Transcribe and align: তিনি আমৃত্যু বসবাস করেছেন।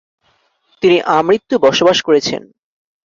তিনি 0.81 0.97
আমৃত্যু 1.17 1.55
বসবাস 1.59 1.97
করেছেন। 2.01 2.41